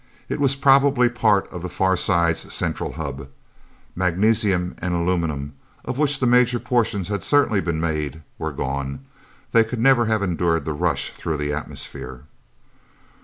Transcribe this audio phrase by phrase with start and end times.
[0.29, 3.29] It was probably part of the Far Side's central hub.
[3.95, 5.53] Magnesium and aluminum,
[5.85, 9.05] of which the major portions had certainly been made, were gone;
[9.51, 12.23] they could never have endured the rush through the atmosphere.